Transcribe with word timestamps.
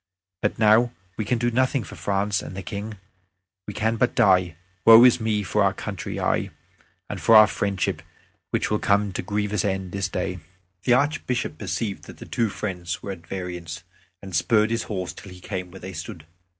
But 0.41 0.57
now 0.57 0.93
we 1.15 1.25
can 1.25 1.37
do 1.37 1.51
nothing 1.51 1.83
for 1.83 1.93
France 1.95 2.41
and 2.41 2.57
the 2.57 2.63
King. 2.63 2.97
We 3.67 3.75
can 3.75 3.97
but 3.97 4.15
die. 4.15 4.55
Woe 4.83 5.03
is 5.03 5.21
me 5.21 5.43
for 5.43 5.63
our 5.63 5.75
country, 5.75 6.19
aye, 6.19 6.49
and 7.07 7.21
for 7.21 7.35
our 7.35 7.45
friendship, 7.45 8.01
which 8.49 8.71
will 8.71 8.79
come 8.79 9.11
to 9.13 9.21
a 9.21 9.23
grievous 9.23 9.63
end 9.63 9.91
this 9.91 10.09
day." 10.09 10.39
The 10.85 10.93
Archbishop 10.93 11.59
perceived 11.59 12.05
that 12.05 12.17
the 12.17 12.25
two 12.25 12.49
friends 12.49 13.03
were 13.03 13.11
at 13.11 13.27
variance, 13.27 13.83
and 14.23 14.35
spurred 14.35 14.71
his 14.71 14.85
horse 14.89 15.13
till 15.13 15.31
he 15.31 15.39
came 15.39 15.69
where 15.69 15.79
they 15.81 15.93
stood. 15.93 16.25